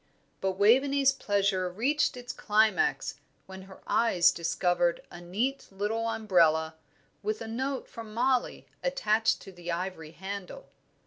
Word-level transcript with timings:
But 0.39 0.53
Waveney's 0.53 1.11
pleasure 1.11 1.69
reached 1.69 2.17
its 2.17 2.33
climax 2.33 3.19
when 3.45 3.61
her 3.69 3.81
eyes 3.85 4.31
discovered 4.31 5.03
a 5.11 5.21
neat, 5.21 5.67
little 5.69 6.07
umbrella, 6.07 6.73
with 7.21 7.39
a 7.39 7.47
note 7.47 7.87
from 7.87 8.11
Mollie 8.11 8.65
attached 8.81 9.41
to 9.41 9.51
the 9.51 9.71
ivory 9.71 10.13
handle. 10.13 10.65